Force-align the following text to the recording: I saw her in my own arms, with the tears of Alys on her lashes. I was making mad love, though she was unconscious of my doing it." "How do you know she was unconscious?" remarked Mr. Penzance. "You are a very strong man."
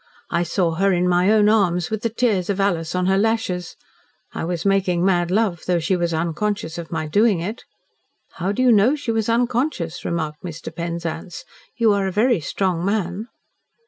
I 0.31 0.41
saw 0.41 0.71
her 0.71 0.91
in 0.91 1.07
my 1.07 1.29
own 1.29 1.47
arms, 1.47 1.91
with 1.91 2.01
the 2.01 2.09
tears 2.09 2.49
of 2.49 2.59
Alys 2.59 2.95
on 2.95 3.05
her 3.05 3.19
lashes. 3.19 3.75
I 4.33 4.43
was 4.45 4.65
making 4.65 5.05
mad 5.05 5.29
love, 5.29 5.61
though 5.67 5.77
she 5.77 5.95
was 5.95 6.11
unconscious 6.11 6.79
of 6.79 6.91
my 6.91 7.05
doing 7.05 7.39
it." 7.39 7.65
"How 8.37 8.51
do 8.51 8.63
you 8.63 8.71
know 8.71 8.95
she 8.95 9.11
was 9.11 9.29
unconscious?" 9.29 10.03
remarked 10.03 10.41
Mr. 10.43 10.75
Penzance. 10.75 11.45
"You 11.77 11.93
are 11.93 12.07
a 12.07 12.11
very 12.11 12.39
strong 12.39 12.83
man." 12.83 13.27